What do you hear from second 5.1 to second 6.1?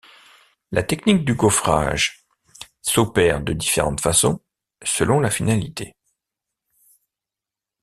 la finalité.